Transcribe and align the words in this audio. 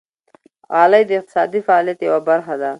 غالۍ 0.73 1.03
د 1.07 1.11
اقتصادي 1.19 1.59
فعالیت 1.67 1.99
یوه 2.07 2.19
برخه 2.29 2.55
ده. 2.61 2.69